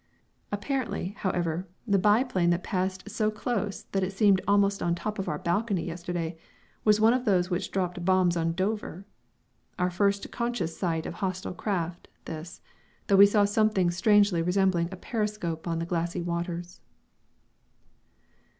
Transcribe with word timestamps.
Apparently, 0.51 1.09
however, 1.19 1.67
the 1.85 1.99
biplane 1.99 2.49
that 2.49 2.63
passed 2.63 3.07
so 3.07 3.29
close 3.29 3.83
that 3.91 4.01
it 4.01 4.11
seemed 4.11 4.41
almost 4.47 4.81
on 4.81 4.95
top 4.95 5.19
of 5.19 5.29
our 5.29 5.37
balcony 5.37 5.85
yesterday, 5.85 6.35
was 6.83 6.99
one 6.99 7.13
of 7.13 7.23
those 7.23 7.51
which 7.51 7.69
dropped 7.69 8.03
bombs 8.03 8.35
on 8.35 8.53
Dover! 8.53 9.05
Our 9.77 9.91
first 9.91 10.31
conscious 10.31 10.75
sight 10.75 11.05
of 11.05 11.13
hostile 11.13 11.53
craft, 11.53 12.07
this, 12.25 12.61
though 13.05 13.15
we 13.15 13.27
saw 13.27 13.45
something 13.45 13.91
strangely 13.91 14.41
resembling 14.41 14.89
a 14.91 14.95
periscope 14.95 15.67
on 15.67 15.77
the 15.77 15.85
glassy 15.85 16.23
waters. 16.23 16.81